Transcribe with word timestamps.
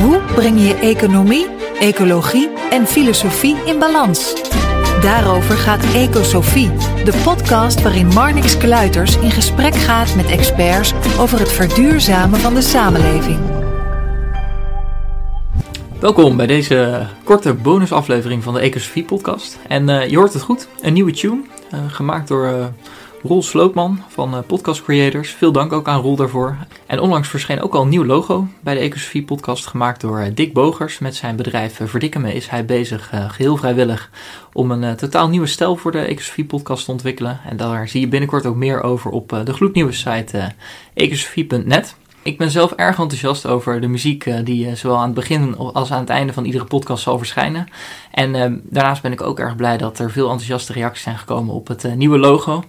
Hoe 0.00 0.20
breng 0.34 0.60
je 0.60 0.74
economie, 0.74 1.46
ecologie 1.78 2.48
en 2.70 2.86
filosofie 2.86 3.56
in 3.64 3.78
balans? 3.78 4.34
Daarover 5.00 5.56
gaat 5.56 5.94
Ecosofie, 5.94 6.70
de 7.04 7.20
podcast 7.24 7.82
waarin 7.82 8.06
Marnix 8.06 8.56
Kluiters 8.56 9.16
in 9.16 9.30
gesprek 9.30 9.74
gaat 9.74 10.14
met 10.16 10.26
experts 10.26 10.92
over 11.18 11.38
het 11.38 11.52
verduurzamen 11.52 12.38
van 12.38 12.54
de 12.54 12.60
samenleving. 12.60 13.38
Welkom 15.98 16.36
bij 16.36 16.46
deze 16.46 17.06
korte 17.24 17.54
bonusaflevering 17.54 18.42
van 18.42 18.54
de 18.54 18.60
Ecosofie 18.60 19.04
podcast. 19.04 19.58
En 19.68 19.88
uh, 19.88 20.08
je 20.08 20.16
hoort 20.16 20.32
het 20.32 20.42
goed, 20.42 20.68
een 20.80 20.92
nieuwe 20.92 21.12
tune, 21.12 21.40
uh, 21.74 21.80
gemaakt 21.88 22.28
door 22.28 22.46
uh, 22.46 22.64
Roel 23.22 23.42
Slootman 23.42 24.02
van 24.08 24.34
uh, 24.34 24.40
Podcast 24.46 24.82
Creators. 24.82 25.30
Veel 25.30 25.52
dank 25.52 25.72
ook 25.72 25.88
aan 25.88 26.00
Roel 26.00 26.16
daarvoor. 26.16 26.56
En 26.86 27.00
onlangs 27.00 27.28
verscheen 27.28 27.60
ook 27.60 27.74
al 27.74 27.82
een 27.82 27.88
nieuw 27.88 28.04
logo 28.04 28.46
bij 28.60 28.74
de 28.74 28.80
Ecosofie 28.80 29.24
podcast 29.24 29.66
gemaakt 29.66 30.00
door 30.00 30.20
uh, 30.20 30.26
Dick 30.34 30.52
Bogers. 30.52 30.98
Met 30.98 31.14
zijn 31.14 31.36
bedrijf 31.36 31.80
uh, 31.80 31.86
Verdikken 31.86 32.20
Me 32.20 32.34
is 32.34 32.48
hij 32.48 32.64
bezig, 32.64 33.10
geheel 33.28 33.56
vrijwillig, 33.56 34.10
om 34.52 34.70
een 34.70 34.96
totaal 34.96 35.28
nieuwe 35.28 35.46
stijl 35.46 35.76
voor 35.76 35.92
de 35.92 35.98
Ecosofie 35.98 36.44
podcast 36.44 36.84
te 36.84 36.90
ontwikkelen. 36.90 37.40
En 37.48 37.56
daar 37.56 37.88
zie 37.88 38.00
je 38.00 38.08
binnenkort 38.08 38.46
ook 38.46 38.56
meer 38.56 38.82
over 38.82 39.10
op 39.10 39.40
de 39.44 39.52
gloednieuwe 39.52 39.92
site 39.92 40.52
ecosofie.net. 40.94 41.96
Ik 42.22 42.38
ben 42.38 42.50
zelf 42.50 42.72
erg 42.72 42.98
enthousiast 42.98 43.46
over 43.46 43.80
de 43.80 43.88
muziek 43.88 44.26
uh, 44.26 44.38
die 44.44 44.66
uh, 44.66 44.74
zowel 44.74 44.96
aan 44.96 45.04
het 45.04 45.14
begin 45.14 45.56
als 45.56 45.92
aan 45.92 46.00
het 46.00 46.08
einde 46.08 46.32
van 46.32 46.44
iedere 46.44 46.64
podcast 46.64 47.02
zal 47.02 47.18
verschijnen. 47.18 47.68
En 48.10 48.34
uh, 48.34 48.58
daarnaast 48.62 49.02
ben 49.02 49.12
ik 49.12 49.20
ook 49.20 49.38
erg 49.38 49.56
blij 49.56 49.76
dat 49.76 49.98
er 49.98 50.10
veel 50.10 50.30
enthousiaste 50.30 50.72
reacties 50.72 51.02
zijn 51.02 51.18
gekomen 51.18 51.54
op 51.54 51.68
het 51.68 51.94
nieuwe 51.94 52.18
logo. 52.18 52.64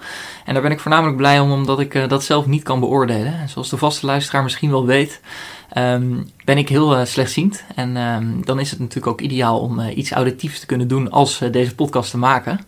En 0.45 0.53
daar 0.53 0.63
ben 0.63 0.71
ik 0.71 0.79
voornamelijk 0.79 1.17
blij 1.17 1.39
om, 1.39 1.51
omdat 1.51 1.79
ik 1.79 2.09
dat 2.09 2.23
zelf 2.23 2.45
niet 2.45 2.63
kan 2.63 2.79
beoordelen. 2.79 3.39
En 3.39 3.49
zoals 3.49 3.69
de 3.69 3.77
vaste 3.77 4.05
luisteraar 4.05 4.43
misschien 4.43 4.71
wel 4.71 4.85
weet, 4.85 5.21
um, 5.77 6.29
ben 6.45 6.57
ik 6.57 6.69
heel 6.69 7.05
slechtziend. 7.05 7.63
En 7.75 7.97
um, 7.97 8.45
dan 8.45 8.59
is 8.59 8.69
het 8.69 8.79
natuurlijk 8.79 9.07
ook 9.07 9.21
ideaal 9.21 9.59
om 9.59 9.79
iets 9.79 10.11
auditiefs 10.11 10.59
te 10.59 10.65
kunnen 10.65 10.87
doen 10.87 11.11
als 11.11 11.41
deze 11.51 11.75
podcast 11.75 12.11
te 12.11 12.17
maken. 12.17 12.59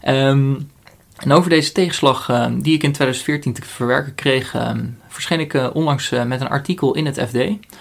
En 0.00 1.32
over 1.32 1.50
deze 1.50 1.72
tegenslag 1.72 2.26
die 2.52 2.74
ik 2.74 2.82
in 2.82 2.92
2014 2.92 3.52
te 3.52 3.62
verwerken 3.62 4.14
kreeg, 4.14 4.54
verscheen 5.16 5.40
ik 5.40 5.54
uh, 5.54 5.66
onlangs 5.72 6.10
met 6.10 6.40
een 6.40 6.48
artikel 6.48 6.94
in 6.94 7.06
het 7.06 7.20
FD. 7.20 7.36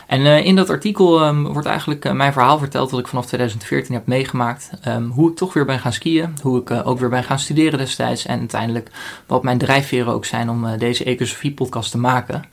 En 0.08 0.44
in 0.44 0.56
dat 0.56 0.70
artikel 0.70 1.28
um, 1.28 1.54
wordt 1.54 1.68
eigenlijk 1.68 2.14
mijn 2.14 2.34
verhaal 2.34 2.58
verteld 2.58 2.90
dat 2.90 3.00
ik 3.00 3.08
vanaf 3.08 3.26
2014 3.26 3.94
heb 3.94 4.08
meegemaakt. 4.08 4.70
Um, 4.88 5.10
hoe 5.10 5.30
ik 5.30 5.36
toch 5.36 5.54
weer 5.54 5.66
ben 5.66 5.80
gaan 5.80 5.94
skiën, 5.94 6.34
hoe 6.42 6.62
ik 6.62 6.72
ook 6.72 7.00
weer 7.00 7.10
ben 7.10 7.24
gaan 7.24 7.40
studeren 7.40 7.80
destijds. 7.80 8.26
En 8.26 8.40
uiteindelijk 8.40 8.92
wat 9.26 9.44
mijn 9.44 9.58
drijfveren 9.58 10.14
ook 10.14 10.26
zijn 10.26 10.50
om 10.50 10.78
deze 10.78 11.04
Ecosofie 11.04 11.54
podcast 11.54 11.92
te 11.92 11.98
maken. 11.98 12.46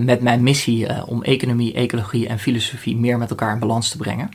met 0.00 0.20
mijn 0.20 0.42
missie 0.42 1.06
om 1.06 1.22
economie, 1.22 1.74
ecologie 1.74 2.28
en 2.28 2.38
filosofie 2.38 2.96
meer 2.96 3.18
met 3.18 3.30
elkaar 3.30 3.52
in 3.52 3.58
balans 3.58 3.90
te 3.90 3.96
brengen. 3.96 4.30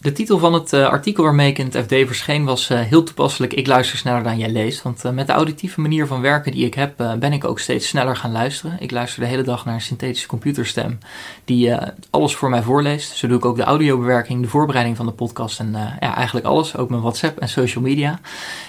De 0.00 0.12
titel 0.12 0.38
van 0.38 0.52
het 0.52 0.72
uh, 0.72 0.88
artikel 0.88 1.24
waarmee 1.24 1.50
ik 1.50 1.58
in 1.58 1.64
het 1.64 1.76
FD 1.76 1.94
verscheen 2.06 2.44
was 2.44 2.70
uh, 2.70 2.80
heel 2.80 3.02
toepasselijk. 3.02 3.52
Ik 3.52 3.66
luister 3.66 3.98
sneller 3.98 4.22
dan 4.22 4.38
jij 4.38 4.50
leest. 4.50 4.82
Want 4.82 5.04
uh, 5.04 5.12
met 5.12 5.26
de 5.26 5.32
auditieve 5.32 5.80
manier 5.80 6.06
van 6.06 6.20
werken 6.20 6.52
die 6.52 6.66
ik 6.66 6.74
heb, 6.74 6.96
ben 6.96 7.32
ik 7.32 7.44
ook 7.44 7.58
steeds 7.58 7.88
sneller 7.88 8.16
gaan 8.16 8.32
luisteren. 8.32 8.76
Ik 8.80 8.90
luister 8.90 9.22
de 9.22 9.28
hele 9.28 9.42
dag 9.42 9.64
naar 9.64 9.74
een 9.74 9.80
synthetische 9.80 10.26
computerstem 10.26 10.98
die 11.44 11.74
alles 12.10 12.34
voor 12.34 12.50
mij 12.50 12.62
voorleest. 12.62 13.16
Zo 13.16 13.28
doe 13.28 13.36
ik 13.36 13.44
ook 13.44 13.56
de 13.56 13.62
audiobewerking, 13.62 14.42
de 14.42 14.48
voorbereiding 14.48 14.96
van 14.96 15.06
de 15.06 15.12
podcast 15.12 15.58
en 15.60 15.72
ja, 16.00 16.14
eigenlijk 16.16 16.46
alles. 16.46 16.76
Ook 16.76 16.88
mijn 16.88 17.02
WhatsApp 17.02 17.38
en 17.38 17.48
social 17.48 17.84
media. 17.84 18.20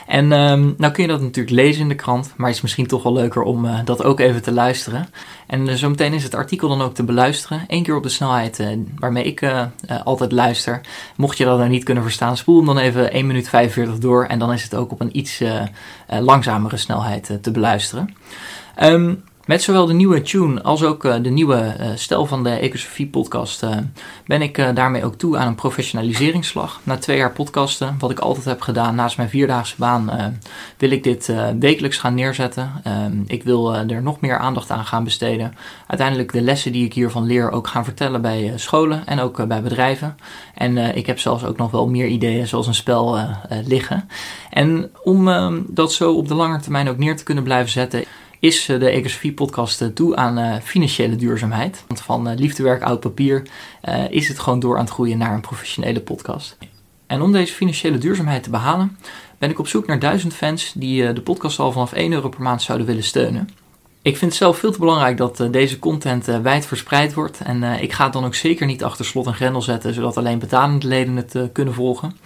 En 0.08 0.32
um, 0.32 0.76
nou 0.78 0.94
kun 0.94 1.04
je 1.04 1.10
dat 1.10 1.22
natuurlijk 1.22 1.56
lezen 1.56 1.82
in 1.82 1.90
de 1.90 1.96
krant, 1.96 2.34
maar 2.38 2.48
het 2.48 2.56
is 2.56 2.62
misschien 2.62 2.88
toch 2.88 3.04
wel 3.04 3.14
leuker 3.14 3.42
om 3.42 3.68
dat 3.86 4.04
ook 4.04 4.20
even 4.20 4.42
te 4.42 4.52
luisteren. 4.52 5.10
En 5.48 5.78
zometeen 5.78 6.14
is 6.14 6.24
het 6.24 6.36
artikel 6.36 6.70
dan 6.70 6.82
ook 6.82 6.94
te 6.94 7.04
beluisteren. 7.04 7.64
Eén 7.68 7.84
keer 7.84 7.96
op 7.96 8.04
de 8.04 8.10
snelheid 8.10 8.64
waarmee 9.00 9.24
ik 9.24 9.42
altijd 10.04 10.32
luister. 10.32 10.82
Je 11.38 11.46
dat 11.46 11.58
nou 11.58 11.70
niet 11.70 11.84
kunnen 11.84 12.04
verstaan, 12.04 12.38
spoel 12.38 12.58
hem 12.58 12.66
dan 12.66 12.78
even 12.78 13.12
1 13.12 13.28
minuut 13.28 13.50
45 13.50 13.98
door. 13.98 14.26
En 14.26 14.40
dan 14.40 14.54
is 14.54 14.64
het 14.64 14.76
ook 14.76 14.92
op 14.92 15.02
een 15.02 15.18
iets 15.18 15.42
uh, 15.42 15.54
uh, 15.54 16.20
langzamere 16.20 16.78
snelheid 16.78 17.30
uh, 17.30 17.38
te 17.38 17.52
beluisteren. 17.52 18.16
Um, 18.82 19.24
met 19.50 19.62
zowel 19.62 19.86
de 19.86 19.94
nieuwe 19.94 20.22
tune 20.22 20.62
als 20.62 20.84
ook 20.84 21.06
uh, 21.06 21.16
de 21.22 21.30
nieuwe 21.30 21.76
uh, 21.80 21.88
stijl 21.96 22.26
van 22.26 22.44
de 22.44 22.50
Ecosofie 22.50 23.08
podcast 23.08 23.64
uh, 23.64 23.78
ben 24.26 24.42
ik 24.42 24.76
daarmee 24.76 25.06
ook 25.06 25.16
toe 25.16 25.38
aan 25.38 25.48
een 25.48 25.56
professionaliseringsslag. 25.56 26.80
Na 26.84 26.98
twee 26.98 27.18
jaar 27.18 27.32
podcasten, 27.32 27.96
wat 28.00 28.12
ik 28.12 28.20
altijd 28.20 28.46
heb 28.46 28.62
gedaan 28.62 28.96
naast 28.96 29.18
mijn 29.18 29.30
vierdaagse 29.30 29.76
baan, 29.78 30.10
wil 30.78 30.92
ik 30.92 31.04
dit 31.04 31.34
wekelijks 31.60 31.98
gaan 31.98 32.14
neerzetten. 32.14 32.72
Ehm, 32.84 33.22
ik 33.28 33.44
wil 33.44 33.76
er 33.76 34.02
nog 34.02 34.22
meer 34.22 34.38
aandacht 34.38 34.72
aan 34.72 34.86
gaan 34.86 35.04
besteden. 35.04 35.56
Uiteindelijk 35.88 36.32
de 36.32 36.42
lessen 36.42 36.72
die 36.72 36.86
ik 36.86 36.94
hiervan 36.94 37.26
leer 37.26 37.52
ook 37.52 37.68
gaan 37.68 37.84
vertellen 37.84 38.22
bij 38.22 38.54
scholen 38.56 39.06
en 39.06 39.20
ook 39.20 39.48
bij 39.48 39.62
bedrijven. 39.62 40.18
En 40.54 40.78
ik 40.78 41.06
heb 41.06 41.20
zelfs 41.20 41.46
ook 41.46 41.58
nog 41.58 41.72
wel 41.72 41.88
meer 41.88 42.08
ideeën 42.08 42.48
zoals 42.48 42.68
een 42.68 42.76
spel 42.76 43.18
liggen. 43.66 44.10
En 44.50 44.90
om 45.04 45.28
ehm, 45.28 45.62
dat 45.68 45.94
zo 45.94 46.14
op 46.14 46.28
de 46.28 46.36
lange 46.36 46.60
termijn 46.60 46.90
ook 46.90 46.98
neer 46.98 47.18
te 47.18 47.24
kunnen 47.24 47.44
blijven 47.44 47.72
zetten 47.72 48.04
is 48.40 48.66
de 48.66 48.90
Ecosofie 48.90 49.34
podcast 49.34 49.96
toe 49.96 50.16
aan 50.16 50.40
uh, 50.40 50.56
financiële 50.64 51.16
duurzaamheid. 51.16 51.84
Want 51.88 52.02
van 52.02 52.34
liefdewerk 52.36 52.84
oud 52.84 53.00
papier 53.00 53.48
is 54.10 54.28
het 54.28 54.40
gewoon 54.40 54.60
door 54.60 54.78
aan 54.78 54.84
het 54.84 54.94
groeien 54.94 55.18
naar 55.18 55.34
een 55.34 55.42
professionele 55.42 56.02
podcast. 56.02 56.58
En 57.08 57.22
om 57.22 57.32
deze 57.32 57.54
financiële 57.54 57.98
duurzaamheid 57.98 58.44
te 58.44 58.50
behalen, 58.50 58.98
ben 59.38 59.50
ik 59.50 59.60
op 59.60 59.68
zoek 59.68 59.88
naar 59.88 60.00
duizend 60.00 60.34
fans 60.34 60.74
die 60.76 61.14
de 61.14 61.22
podcast 61.22 61.60
al 61.60 61.72
vanaf 61.72 61.94
1 61.94 62.12
euro 62.12 62.30
per 62.30 62.42
maand 62.42 62.62
zouden 62.62 62.88
willen 62.88 63.04
steunen. 63.04 63.50
Ik 64.02 64.18
vind 64.18 64.32
het 64.32 64.40
zelf 64.40 64.58
veel 64.58 64.72
te 64.72 64.80
belangrijk 64.80 65.18
dat 65.18 65.48
deze 65.52 65.80
content 65.80 66.26
wijd 66.26 66.66
verspreid 66.66 67.14
wordt. 67.14 67.40
En 67.40 67.64
ik 67.64 67.94
ga 67.94 68.04
het 68.04 68.14
dan 68.14 68.26
ook 68.26 68.36
zeker 68.36 68.66
niet 68.66 68.84
achter 68.84 69.06
slot 69.06 69.26
en 69.26 69.34
grendel 69.34 69.62
zetten, 69.62 69.94
zodat 69.94 70.18
alleen 70.18 70.40
betalende 70.40 70.88
leden 70.88 71.16
het 71.16 71.36
kunnen 71.52 71.74
volgen. 71.74 72.18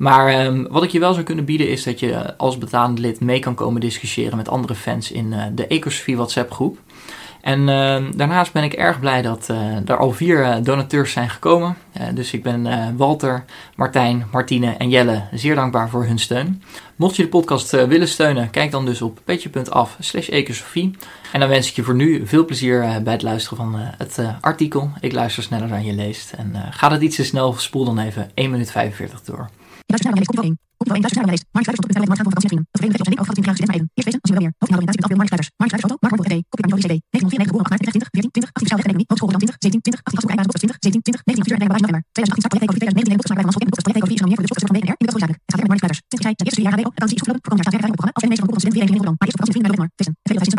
Maar 0.00 0.46
um, 0.46 0.66
wat 0.70 0.82
ik 0.82 0.90
je 0.90 0.98
wel 0.98 1.12
zou 1.12 1.24
kunnen 1.24 1.44
bieden 1.44 1.68
is 1.68 1.82
dat 1.82 2.00
je 2.00 2.36
als 2.36 2.58
betalend 2.58 2.98
lid 2.98 3.20
mee 3.20 3.38
kan 3.38 3.54
komen 3.54 3.80
discussiëren 3.80 4.36
met 4.36 4.48
andere 4.48 4.74
fans 4.74 5.10
in 5.10 5.32
uh, 5.32 5.44
de 5.52 5.66
Ecosofie 5.66 6.16
WhatsApp 6.16 6.52
groep. 6.52 6.78
En 7.40 7.60
uh, 7.60 7.96
daarnaast 8.16 8.52
ben 8.52 8.62
ik 8.62 8.72
erg 8.72 9.00
blij 9.00 9.22
dat 9.22 9.48
uh, 9.50 9.88
er 9.88 9.96
al 9.96 10.12
vier 10.12 10.40
uh, 10.40 10.56
donateurs 10.62 11.12
zijn 11.12 11.30
gekomen. 11.30 11.76
dus 12.14 12.32
ik 12.32 12.42
ben 12.42 12.96
Walter, 12.96 13.44
Martijn, 13.76 14.26
Martine 14.32 14.70
en 14.70 14.88
Jelle 14.88 15.22
zeer 15.32 15.54
dankbaar 15.54 15.88
voor 15.88 16.04
hun 16.04 16.18
steun. 16.18 16.62
Mocht 16.96 17.16
je 17.16 17.22
de 17.22 17.28
podcast 17.28 17.70
willen 17.70 18.08
steunen, 18.08 18.50
kijk 18.50 18.70
dan 18.70 18.84
dus 18.84 19.02
op 19.02 19.20
petje.af 19.24 19.96
slash. 19.98 20.28
En 20.28 21.40
dan 21.40 21.48
wens 21.48 21.68
ik 21.68 21.76
je 21.76 21.82
voor 21.82 21.94
nu 21.94 22.26
veel 22.26 22.44
plezier 22.44 23.02
bij 23.02 23.12
het 23.12 23.22
luisteren 23.22 23.58
van 23.58 23.74
het 23.76 24.18
artikel. 24.40 24.90
Ik 25.00 25.12
luister 25.12 25.42
sneller 25.42 25.68
dan 25.68 25.84
je 25.84 25.92
leest. 25.92 26.32
En 26.32 26.54
gaat 26.70 26.90
het 26.90 27.02
iets 27.02 27.16
te 27.16 27.24
snel, 27.24 27.52
spoel 27.52 27.84
dan 27.84 27.98
even 27.98 28.30
1 28.34 28.50
minuut 28.50 28.70
45 28.70 29.22
door. 29.22 29.48
Luister 29.90 30.10
naar 30.10 30.20
mijn 30.20 30.26
leest, 30.26 30.58
Opnieuw 30.82 30.96
1, 30.96 31.04
luister 31.04 31.20
naar 31.20 31.28
mijn 31.30 31.36
leest. 31.36 31.46
Mark 31.54 31.64
Sluiters, 31.66 31.84
top.nl, 31.84 32.08
Mark 32.10 32.18
Sluiters, 32.18 32.28
van 32.28 32.34
vakantie 32.34 32.58
Dat 32.70 33.20
over 33.20 33.32
28 33.32 33.56
studenten 33.58 33.76
van 33.76 34.00
CD. 36.80 36.96
1994, 37.10 37.50
geboren 37.50 37.66
8 37.66 37.70
maart 37.70 37.94
20, 37.94 38.08
14, 38.16 38.30
20, 38.30 38.50
18 38.52 38.66
sociale 38.66 38.82
economie, 38.84 39.06
hogeschool 39.10 39.30
Rotterdam 39.30 39.50
20, 39.50 39.66
17, 39.66 39.82
20, 39.86 40.00
18 40.06 40.18
gastboek 40.18 40.32
Rijbaas, 40.38 40.58
20, 40.62 40.76
17, 40.86 41.02
20, 41.06 41.20
19 41.28 41.42
bestuur 41.42 41.58
en 41.58 41.70
bagage 41.70 41.84
november. 41.86 42.02
2018 42.16 42.42
start 42.42 42.52
project 42.54 42.70
economie 42.70 43.04
2019 43.04 43.18
boekjes 43.20 43.36
Rijbaas, 43.38 43.56
project 43.56 43.70
boekjes 43.70 43.86
project 43.86 44.00
economie, 44.00 44.18
economie 44.20 44.38
voor 44.38 44.46
de 44.46 44.66
van 44.70 44.74
BNR, 44.76 44.96
in 45.00 45.06
de 45.06 45.12
Westelijk. 45.16 45.40
Het 45.44 45.52
gaat 45.52 45.60
met 45.62 45.70
Mark 45.72 45.80
Sluiters. 45.82 46.00
20 46.12 46.26
jaar, 46.26 46.34
zijn 46.38 46.46
eerste 46.48 46.62
jaar 46.66 46.74
HBO, 46.76 46.88
vakantie 46.96 47.16
is 47.18 47.22
opgelopen, 47.24 47.42
voor 47.44 47.52
komend 47.52 47.66
jaar 47.66 47.74
staat 47.74 47.84
weer 47.84 47.98
programma, 48.00 48.16
als 48.18 48.24
van 48.40 48.48
Google 48.48 48.62
student 48.62 48.76
weer 48.78 48.88
in. 48.90 49.16
Maar 49.20 49.26
eerst 49.28 49.40
op 49.40 49.54
vrienden 49.54 49.70
naar. 49.70 49.90
Vissen. 49.98 50.14
Het 50.20 50.26
tweede 50.28 50.40
is 50.44 50.54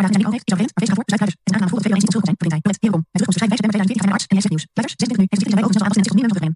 vreemd, 0.60 0.72
maar 0.78 0.98
voor, 0.98 1.08
Zuid-Luiders. 1.12 1.38
En 1.46 1.52
aangenaam 1.54 1.72
voelt 1.72 1.82
dat 1.82 1.86
veel 1.86 1.96
mensen 1.96 2.08
niet 2.08 2.16
terug 2.16 2.26
zijn, 2.30 2.38
verdient 2.42 2.56
hij. 2.58 2.64
Met 2.72 2.78
hierom. 2.84 3.02
Het 3.02 3.20
terugkomst 3.20 3.38
schrijft 3.40 3.52
wijze 3.54 3.66
bij 3.66 3.74
2020 3.78 4.04
van 4.04 4.10
de 4.12 4.16
arts 4.18 4.26
en 4.32 4.36
zegt 4.42 4.54
nieuws. 4.54 4.66
Luisters, 4.78 4.98
26 5.02 5.22
nu, 5.22 5.26
heeft 5.32 5.42
de 5.42 5.48
zijn 5.52 5.60
wij 5.60 5.66
overigens 5.66 5.82
al 5.82 5.88
aanbod 5.88 6.00
en 6.02 6.06
zich 6.08 6.16
niet 6.18 6.26
meer. 6.26 6.32
Het 6.32 6.46
een. 6.46 6.56